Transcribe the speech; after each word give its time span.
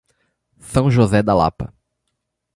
São 0.57 0.89
José 0.89 1.21
da 1.21 1.35
Lapa 1.35 1.71